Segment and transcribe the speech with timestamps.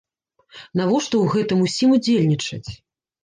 [0.79, 2.69] Навошта ў гэтым усім удзельнічаць?